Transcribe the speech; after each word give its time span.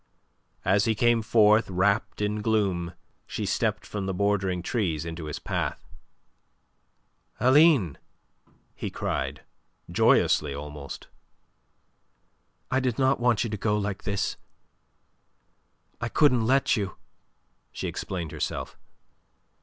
As 0.65 0.85
he 0.85 0.95
came 0.95 1.21
forth 1.21 1.69
wrapped 1.69 2.21
in 2.23 2.41
gloom, 2.41 2.95
she 3.27 3.45
stepped 3.45 3.85
from 3.85 4.07
the 4.07 4.15
bordering 4.15 4.63
trees 4.63 5.05
into 5.05 5.25
his 5.25 5.37
path. 5.37 5.87
"Aline!" 7.39 7.99
he 8.73 8.89
cried, 8.89 9.43
joyously 9.91 10.55
almost. 10.55 11.05
"I 12.71 12.79
did 12.79 12.97
not 12.97 13.19
want 13.19 13.43
you 13.43 13.49
to 13.51 13.57
go 13.57 13.77
like 13.77 14.01
this. 14.01 14.37
I 16.01 16.09
couldn't 16.09 16.47
let 16.47 16.75
you," 16.75 16.95
she 17.71 17.87
explained 17.87 18.31
herself. 18.31 18.79